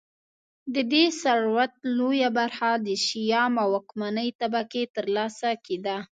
د 0.73 0.75
دې 0.93 1.05
ثروت 1.21 1.73
لویه 1.97 2.29
برخه 2.39 2.69
د 2.87 2.87
شیام 3.05 3.53
او 3.63 3.67
واکمنې 3.75 4.27
طبقې 4.41 4.83
ترلاسه 4.95 5.49
کېده 5.65 5.95